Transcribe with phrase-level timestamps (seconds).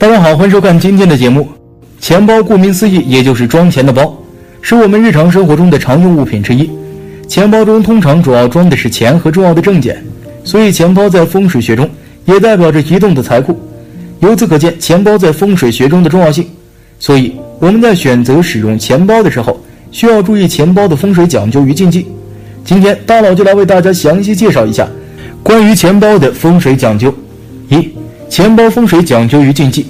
[0.00, 1.48] 大家好，欢迎收看今天的节目。
[2.00, 4.16] 钱包顾名思义，也就是装钱的包，
[4.62, 6.70] 是我们日常生活中的常用物品之一。
[7.26, 10.00] 钱包中通常主要装的是钱和重要的证件，
[10.44, 11.90] 所以钱包在风水学中
[12.26, 13.58] 也代表着移动的财库。
[14.20, 16.46] 由此可见，钱包在风水学中的重要性。
[17.00, 22.06] 所以我们在选择使用钱包的时候，需要注意钱包的风水讲究与禁忌。
[22.64, 24.86] 今天大佬就来为大家详细介绍一下
[25.42, 27.12] 关于钱包的风水讲究。
[27.68, 27.88] 一、
[28.28, 29.84] 钱包风水讲究与禁忌。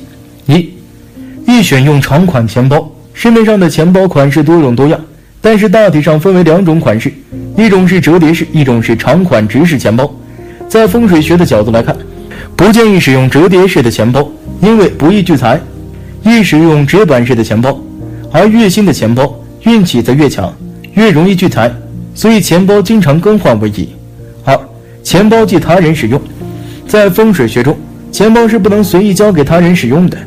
[0.49, 0.71] 一、
[1.47, 2.91] 易选用长款钱包。
[3.13, 4.99] 市面上的钱包款式多种多样，
[5.43, 7.13] 但是大体上分为两种款式，
[7.57, 10.11] 一种是折叠式，一种是长款直式钱包。
[10.69, 11.95] 在风水学的角度来看，
[12.57, 14.27] 不建议使用折叠式的钱包，
[14.63, 15.61] 因为不易聚财。
[16.25, 17.79] 易使用直板式的钱包，
[18.33, 20.53] 而越新的钱包运气则越强，
[20.95, 21.71] 越容易聚财，
[22.15, 23.89] 所以钱包经常更换为宜。
[24.45, 24.59] 二、
[25.03, 26.21] 钱包借他人使用，
[26.87, 27.77] 在风水学中，
[28.13, 30.19] 钱包是不能随意交给他人使用的，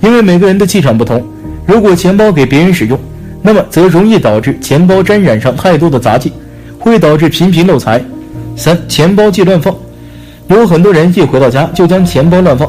[0.00, 1.22] 因为每个人的气场不同。
[1.66, 2.98] 如果钱包给别人使用，
[3.42, 6.32] 那么则容易导致钱包沾染上太多的杂气，
[6.78, 8.02] 会导致频频漏财。
[8.56, 9.74] 三、钱包忌乱放，
[10.48, 12.68] 有很多人一回到家就将钱包乱放，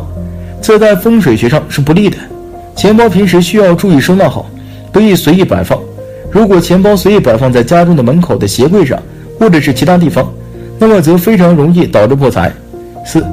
[0.62, 2.18] 这在风水学上是不利的。
[2.76, 4.46] 钱包平时需要注意收纳好，
[4.92, 5.78] 不宜随意摆放。
[6.30, 8.98] 如果钱包随意摆放在家中的门口的鞋柜上，
[9.40, 10.32] 或者是其他地方，
[10.80, 12.52] 那么则非常容易导致破财。
[13.06, 13.26] 四，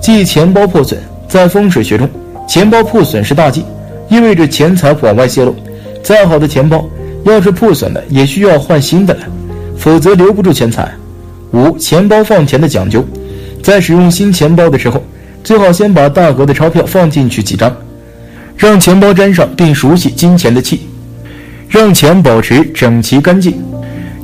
[0.00, 0.98] 忌钱包破损。
[1.28, 2.08] 在风水学中，
[2.48, 3.62] 钱包破损是大忌，
[4.08, 5.54] 意味着钱财往外泄露。
[6.02, 6.88] 再好的钱包，
[7.24, 9.20] 要是破损了，也需要换新的了，
[9.76, 10.90] 否则留不住钱财。
[11.52, 13.04] 五，钱包放钱的讲究，
[13.62, 15.04] 在使用新钱包的时候，
[15.44, 17.70] 最好先把大额的钞票放进去几张。
[18.56, 20.80] 让钱包沾上并熟悉金钱的气，
[21.68, 23.62] 让钱保持整齐干净。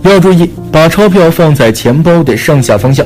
[0.02, 3.04] 要注意把钞票放在钱包的上下方向。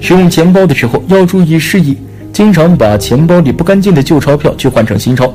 [0.00, 1.96] 使用钱包的时候要注意示意，
[2.32, 5.32] 经常把钱包里不干净的旧钞票去换成新钞。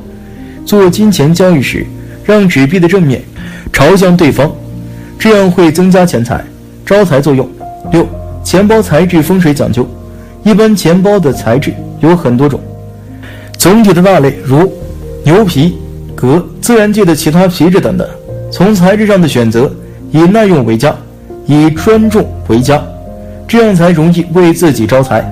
[0.66, 1.86] 做金钱交易时，
[2.26, 3.22] 让纸币的正面
[3.72, 4.52] 朝向对方，
[5.18, 6.44] 这样会增加钱财、
[6.86, 7.48] 招财作用。
[7.92, 8.06] 六、
[8.44, 9.88] 钱包材质风水讲究，
[10.44, 12.60] 一般钱包的材质有很多种，
[13.58, 14.72] 总体的大类如。
[15.24, 15.78] 牛皮、
[16.16, 18.08] 革、自然界的其他皮质等等，
[18.50, 19.70] 从材质上的选择，
[20.10, 20.96] 以耐用为佳，
[21.46, 22.82] 以专重为佳，
[23.46, 25.30] 这样才容易为自己招财。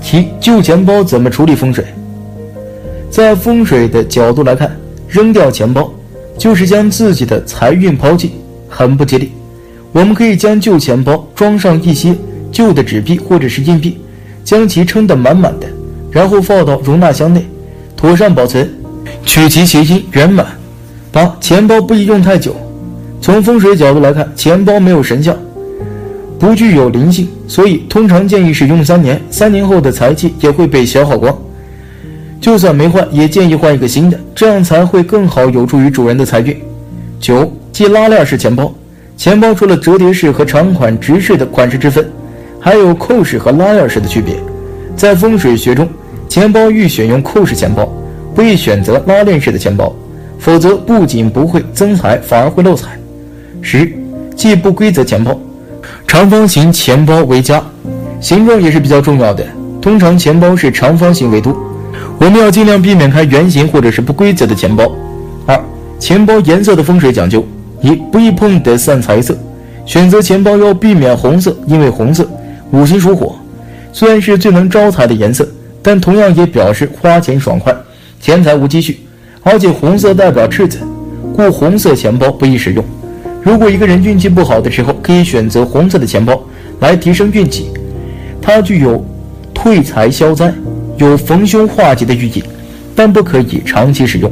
[0.00, 1.84] 提旧钱包怎么处理风水？
[3.10, 4.70] 在风水的角度来看，
[5.08, 5.92] 扔掉钱包
[6.36, 8.32] 就是将自己的财运抛弃，
[8.68, 9.32] 很不吉利。
[9.92, 12.14] 我们可以将旧钱包装上一些
[12.52, 13.98] 旧的纸币或者是硬币，
[14.44, 15.66] 将其撑得满满的，
[16.10, 17.46] 然后放到容纳箱内，
[17.96, 18.70] 妥善保存。
[19.24, 20.46] 取其谐音圆满。
[21.10, 22.54] 八钱包不宜用太久。
[23.20, 25.36] 从风水角度来看，钱包没有神效，
[26.38, 29.20] 不具有灵性，所以通常建议使用三年。
[29.28, 31.36] 三年后的财气也会被消耗光。
[32.40, 36.56] 就算没换，也建议换一个新的，这样才会更好，有助于主人的财运。
[37.18, 38.72] 九忌拉链式钱包。
[39.16, 42.08] 钱包除了折叠式和长款直式的款式之分，
[42.60, 44.36] 还有扣式和拉链式的区别。
[44.94, 45.88] 在风水学中，
[46.28, 47.92] 钱包欲选用扣式钱包。
[48.32, 49.92] 不宜选择拉链式的钱包，
[50.38, 52.96] 否则不仅不会增财，反而会漏财。
[53.60, 53.92] 十，
[54.36, 55.36] 忌不规则钱包，
[56.08, 57.62] 长方形钱包为佳，
[58.18, 59.46] 形状也是比较重要的。
[59.78, 61.54] 通常钱包是长方形为多，
[62.18, 64.90] 我们要尽量避免开圆形或者是不规则的钱包。
[65.44, 65.62] 二，
[65.98, 67.46] 钱包颜色的风水讲究：
[67.82, 69.36] 一，不易碰的散财色，
[69.84, 72.26] 选择钱包要避免红色，因为红色
[72.70, 73.36] 五行属火，
[73.92, 75.46] 虽然是最能招财的颜色，
[75.82, 77.76] 但同样也表示花钱爽快。
[78.18, 78.98] 钱财无积蓄，
[79.42, 80.78] 而且红色代表赤子，
[81.36, 82.82] 故红色钱包不宜使用。
[83.42, 86.40] 如果一个人运气不好的时候，可以选择红色的钱包
[86.80, 87.70] 来提升运气。
[88.40, 89.04] 它具有
[89.54, 90.52] 退财消灾、
[90.96, 92.42] 有逢凶化吉的寓意，
[92.94, 94.30] 但不可以长期使用。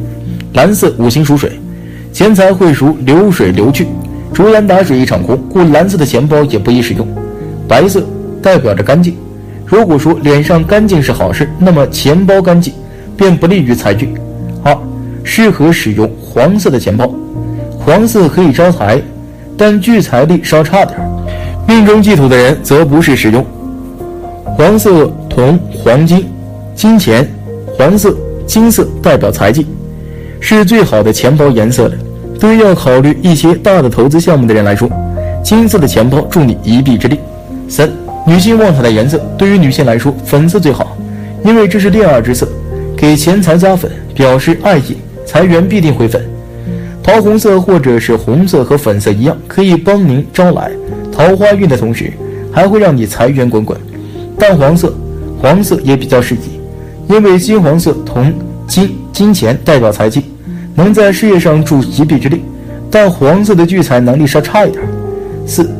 [0.54, 1.52] 蓝色五行属水，
[2.12, 3.86] 钱财会如流水流去，
[4.32, 7.06] 竹篮打水一场空，故蓝色的钱包也不宜使用。
[7.68, 8.04] 白色
[8.42, 9.16] 代表着干净，
[9.64, 12.72] 如果说脸上干净是好事，那么钱包干净。
[13.16, 14.14] 便不利于财运。
[14.62, 14.76] 二，
[15.24, 17.10] 适合使用黄色的钱包，
[17.86, 19.00] 黄色可以招财，
[19.56, 21.06] 但聚财力稍差点儿。
[21.68, 23.46] 命中忌土的人则不是使用。
[24.56, 26.26] 黄色同黄金、
[26.74, 27.24] 金钱，
[27.78, 28.12] 黄色、
[28.44, 29.68] 金色代表财气，
[30.40, 31.94] 是最好的钱包颜色了。
[32.40, 34.90] 对于要考虑一些大的投资项目的人来说，
[35.44, 37.20] 金色的钱包助你一臂之力。
[37.68, 37.88] 三，
[38.26, 40.96] 女性旺财的颜色，对于女性来说，粉色最好，
[41.44, 42.48] 因为这是恋爱之色。
[42.96, 46.20] 给钱财加粉，表示爱意，财源必定会粉。
[47.06, 50.72] 桃红色或者是红色和粉色一样，可以帮您招来
[51.12, 52.12] 桃花运的同时，
[52.50, 53.78] 还会让你财源滚滚。
[54.36, 54.92] 淡黄色、
[55.40, 56.58] 黄色也比较适宜，
[57.08, 58.34] 因为金黄色同
[58.66, 60.24] 金、金钱代表财气，
[60.74, 62.42] 能在事业上助一臂之力，
[62.90, 64.82] 但黄色的聚财能力稍差一点。
[65.46, 65.70] 四，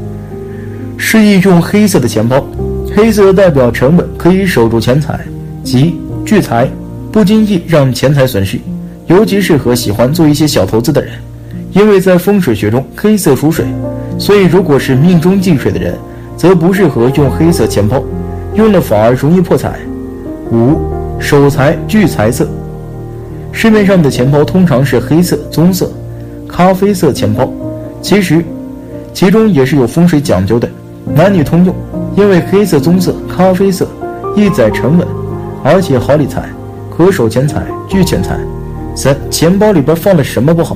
[0.97, 2.47] 示意用黑色的钱包，
[2.95, 5.19] 黑色代表沉稳，可以守住钱财，
[5.65, 6.71] 即聚财，
[7.11, 8.61] 不经意让钱财损失，
[9.07, 11.13] 尤其适合喜欢做一些小投资的人，
[11.73, 13.65] 因为在风水学中，黑色属水，
[14.19, 15.95] 所以如果是命中忌水的人，
[16.37, 18.03] 则不适合用黑色钱包，
[18.55, 19.79] 用了反而容易破财。
[20.51, 20.81] 五，
[21.21, 22.49] 守财聚财色。
[23.53, 25.91] 市面上的钱包通常是黑色、棕色、
[26.49, 27.49] 咖啡色钱包，
[28.03, 28.45] 其实
[29.15, 30.69] 其中也是有风水讲究的，
[31.15, 31.75] 男女通用。
[32.17, 33.87] 因为黑色、棕色、咖啡色
[34.35, 35.07] 易载沉稳，
[35.63, 36.49] 而且好理财，
[36.97, 38.39] 可守钱财、聚钱财。
[38.97, 40.75] 三，钱包里边放了什么不好？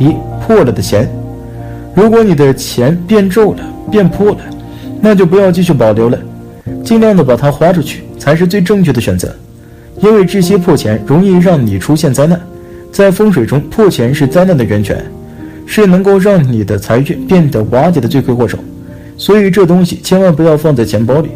[0.00, 0.08] 一，
[0.44, 1.08] 破了的钱。
[1.94, 3.60] 如果你的钱变皱了、
[3.92, 4.38] 变破了，
[5.00, 6.18] 那就不要继续保留了，
[6.82, 9.32] 尽量的把它花出去才是最正确的选择。
[10.00, 12.40] 因为这些破钱容易让你出现灾难，
[12.90, 15.00] 在风水中，破钱是灾难的源泉，
[15.64, 18.58] 是能够让你的财运变得瓦解的罪魁祸首。
[19.16, 21.30] 所以这东西千万不要放在钱包里，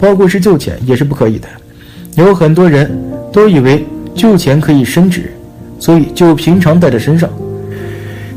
[0.00, 1.46] 包括是旧钱也是不可以的。
[2.16, 2.90] 有很多人
[3.32, 5.32] 都以为旧钱可以升值，
[5.80, 7.28] 所以就平常带在身上。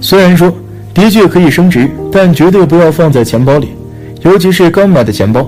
[0.02, 0.52] 虽然说
[0.96, 3.68] 的确可以升值，但绝对不要放在钱包里，
[4.24, 5.48] 尤其是刚买的钱包，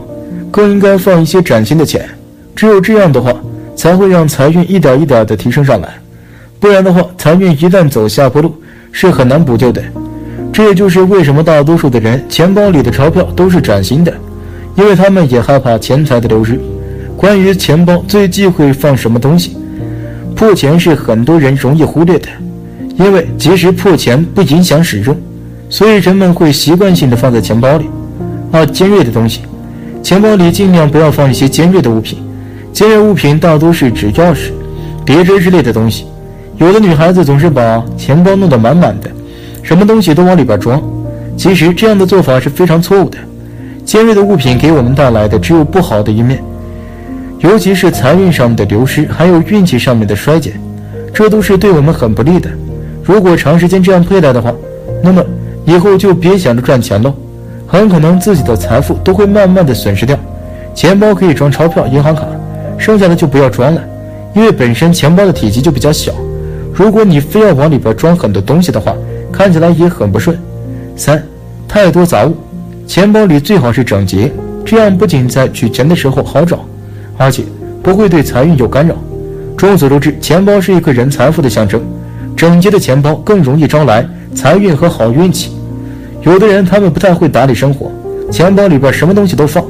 [0.51, 2.07] 更应该放一些崭新的钱。
[2.56, 3.33] 只有这样的话。
[3.77, 5.89] 才会让财运一点一点的提升上来，
[6.62, 8.56] 不然的话，财运一旦走下坡路，
[8.89, 9.83] 是很难补救的。
[10.53, 14.13] 这也就是为什么大多数的人钱包里的钞票都是崭新的，
[14.75, 16.57] 因为他们也害怕钱财的流失。
[17.18, 19.57] 关于钱包最忌讳放什么东西，
[20.36, 22.28] 破钱是很多人容易忽略的，
[22.98, 25.16] 因为即使破钱不影响使用，
[25.70, 27.90] 所以人们会习惯性的放在钱包里。
[28.52, 29.42] 二尖锐的东西，
[30.04, 32.20] 钱包里尽量不要放一些尖锐的物品。
[32.72, 34.52] 尖锐物品大多是指钥匙、
[35.06, 36.06] 别针之类的东西。
[36.58, 39.10] 有的女孩子总是把钱包弄得满满的，
[39.64, 40.81] 什么东西都往里边装。
[41.38, 43.18] 其实这样的做法是非常错误的。
[43.84, 46.42] 尖锐的物品给我们带来的只有不好的一面，
[47.45, 50.59] 尤其是财运上面的流失，还有运气上面的衰减，
[51.13, 52.50] 这都是对我们很不利的。
[53.03, 54.51] 如果长时间这样佩戴的话，
[55.03, 55.24] 那么
[55.63, 57.13] 以后就别想着赚钱喽，
[57.68, 60.18] 很可能自己的财富都会慢慢的损失掉。
[60.74, 62.25] 钱包可以装钞票、银行卡。
[62.77, 63.81] 剩下的就不要装了，
[64.33, 66.12] 因为本身钱包的体积就比较小。
[66.74, 68.94] 如果你非要往里边装很多东西的话，
[69.31, 70.38] 看起来也很不顺。
[70.95, 71.24] 三，
[71.68, 72.36] 太多杂物，
[72.88, 74.30] 钱包里最好是整洁，
[74.65, 76.65] 这样不仅在取钱的时候好找，
[77.18, 77.44] 而且
[77.82, 78.96] 不会对财运有干扰。
[79.58, 81.82] 众所周知，钱包是一个人财富的象征，
[82.36, 85.52] 整洁的钱包更容易招来财运和好运气。
[86.24, 87.92] 有的人他们不太会打理生活，
[88.32, 89.64] 钱包里边什么东西都放，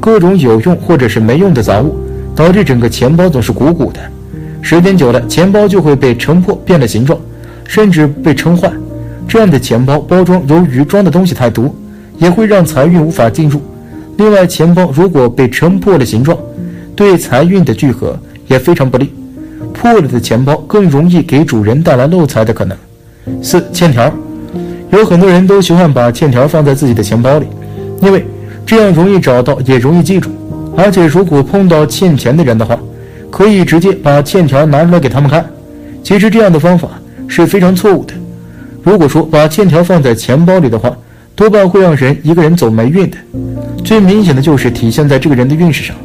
[0.00, 1.96] 各种有用或者是没用的杂物。
[2.34, 4.00] 导致整个钱包总是鼓鼓的，
[4.60, 7.18] 时间久了，钱包就会被撑破，变了形状，
[7.66, 8.70] 甚至被撑坏。
[9.26, 11.74] 这样的钱包包装由于装的东西太多，
[12.18, 13.62] 也会让财运无法进入。
[14.18, 16.36] 另外，钱包如果被撑破了形状，
[16.96, 19.12] 对财运的聚合也非常不利。
[19.72, 22.76] 破了的钱包更容易给主人带来漏财的可能。
[23.42, 24.10] 四、欠条，
[24.90, 27.46] 有很多人都喜欢把欠条放在自己的钱包里，
[28.00, 28.24] 因为
[28.64, 30.30] 这样容易找到，也容易记住。
[30.76, 32.78] 而且，如果碰到欠钱的人的话，
[33.30, 35.44] 可以直接把欠条拿出来给他们看。
[36.02, 36.88] 其实这样的方法
[37.26, 38.14] 是非常错误的。
[38.82, 40.96] 如果说把欠条放在钱包里的话，
[41.34, 43.16] 多半会让人一个人走霉运的。
[43.84, 45.96] 最明显的就是体现在这个人的运势上，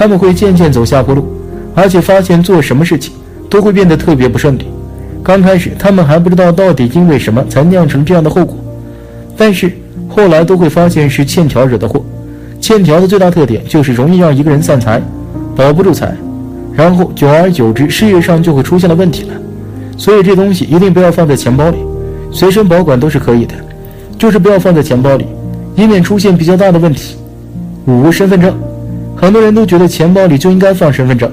[0.00, 1.26] 他们会渐渐走下坡路，
[1.74, 3.12] 而且发现做什么事情
[3.50, 4.64] 都会变得特别不顺利。
[5.22, 8.56] 刚开始他们还不知道到底因为什么才酿成这样的后果，
[9.36, 9.70] 但是
[10.08, 12.02] 后来都会发现是欠条惹的祸。
[12.62, 15.02] 欠条的最大特点就是容易让一个人散财，
[15.54, 16.16] 保不住财，
[16.72, 19.34] 然后久而久之，事业上就会出现了问题了。
[19.98, 21.76] 所以这东西一定不要放在钱包里，
[22.32, 23.54] 随身保管都是可以的，
[24.16, 25.26] 就是不要放在钱包里，
[25.76, 27.16] 以免出现比较大的问题。
[27.84, 28.54] 五、身份证，
[29.20, 31.30] 很多人都觉得钱包里就应该放身份证，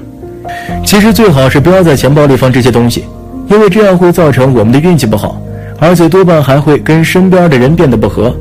[0.84, 3.06] 其实最好是不要在钱包里放这些东西，
[3.48, 5.40] 因为这样会造成我们的运气不好，
[5.78, 8.36] 而且多半还会跟身边的人变得不和。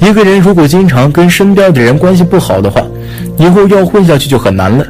[0.00, 2.80] 一个人如果经常跟身边的人关系不好的话，
[3.38, 4.86] 以后要混下去就很难了，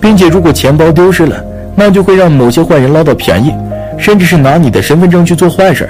[0.00, 1.40] 并且如果钱包丢失了，
[1.76, 3.54] 那就会让某些坏人捞到便宜，
[3.96, 5.88] 甚至是拿你的身份证去做坏事，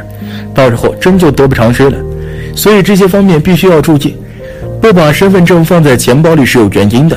[0.54, 1.96] 到时候真就得不偿失了。
[2.54, 4.14] 所以这些方面必须要注意，
[4.80, 7.16] 不把身份证放在钱包里是有原因的。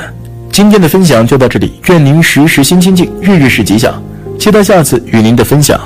[0.52, 4.04] 今天的分享就到这里，愿您时时心清静，日日是吉祥，
[4.38, 5.80] 期待下次与您的分享。